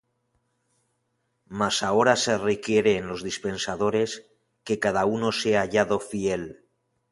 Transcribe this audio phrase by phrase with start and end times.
[1.59, 4.25] Mas ahora se requiere en los dispensadores,
[4.63, 6.65] que cada uno sea hallado fiel.